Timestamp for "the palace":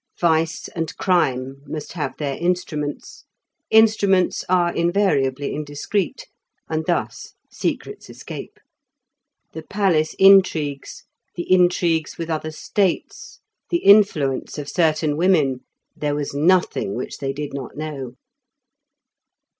9.53-10.15